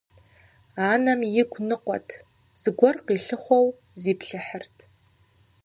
Анэм 0.91 1.21
игу 1.41 1.59
ныкъуэт, 1.67 2.09
зыгуэр 2.61 2.97
къилъыхъуэу 3.05 3.67
зиплъыхьырт. 4.01 4.75